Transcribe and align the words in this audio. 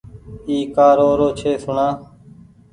اي 0.47 0.57
ڪآ 0.75 0.87
رو 0.97 1.09
رو 1.19 1.27
ڇي 1.39 1.51
سوڻآ 1.63 1.87